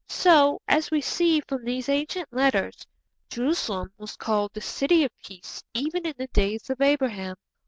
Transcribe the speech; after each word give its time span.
So, 0.09 0.59
as 0.67 0.89
we 0.89 0.99
see 0.99 1.41
from 1.47 1.63
these 1.63 1.87
ancient 1.87 2.33
letters, 2.33 2.87
Jerusalem 3.29 3.93
was 3.99 4.15
called 4.15 4.51
the 4.51 4.59
city 4.59 5.03
of 5.03 5.11
peace 5.23 5.63
even 5.75 6.07
in 6.07 6.15
the 6.17 6.25
days 6.25 6.71
of 6.71 6.81
Abraham. 6.81 7.35